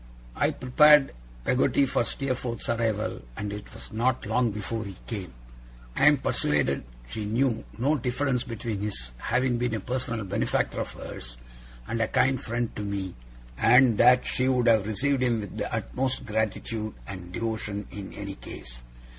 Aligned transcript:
I 0.35 0.49
prepared 0.49 1.13
Peggotty 1.43 1.85
for 1.85 2.03
Steerforth's 2.03 2.69
arrival 2.69 3.21
and 3.37 3.53
it 3.53 3.71
was 3.71 3.91
not 3.93 4.25
long 4.25 4.49
before 4.49 4.83
he 4.83 4.97
came. 5.05 5.31
I 5.95 6.07
am 6.07 6.17
persuaded 6.17 6.85
she 7.07 7.23
knew 7.25 7.63
no 7.77 7.97
difference 7.99 8.43
between 8.43 8.79
his 8.79 9.11
having 9.19 9.59
been 9.59 9.75
a 9.75 9.79
personal 9.79 10.25
benefactor 10.25 10.79
of 10.81 10.93
hers, 10.93 11.37
and 11.87 12.01
a 12.01 12.07
kind 12.07 12.41
friend 12.41 12.75
to 12.77 12.81
me, 12.81 13.13
and 13.59 13.99
that 13.99 14.25
she 14.25 14.47
would 14.47 14.65
have 14.67 14.87
received 14.87 15.21
him 15.21 15.41
with 15.41 15.55
the 15.55 15.71
utmost 15.71 16.25
gratitude 16.25 16.95
and 17.05 17.31
devotion 17.31 17.87
in 17.91 18.11
any 18.13 18.33
case. 18.33 18.81